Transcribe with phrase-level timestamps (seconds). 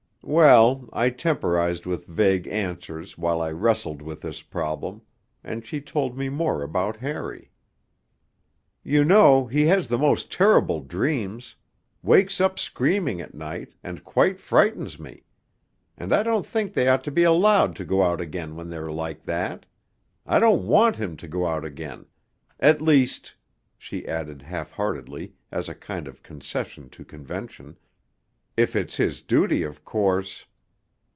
[0.23, 5.01] Well, I temporized with vague answers while I wrestled with this problem,
[5.43, 7.49] and she told me more about Harry.
[8.83, 11.55] 'You know, he has the most terrible dreams...
[12.03, 15.23] wakes up screaming at night, and quite frightens me.
[15.97, 18.91] And I don't think they ought to be allowed to go out again when they're
[18.91, 19.65] like that....
[20.27, 22.05] I don't want him to go out again....
[22.59, 23.35] At least,'
[23.75, 27.79] she added half heartedly (as a kind of concession to convention),
[28.57, 30.45] 'if it's his duty, of course....'